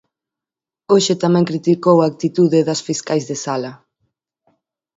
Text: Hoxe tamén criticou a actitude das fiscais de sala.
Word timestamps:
Hoxe 0.91 1.13
tamén 1.23 1.47
criticou 1.49 1.97
a 1.99 2.07
actitude 2.11 2.59
das 2.67 2.83
fiscais 2.87 3.23
de 3.29 3.35
sala. 3.45 3.71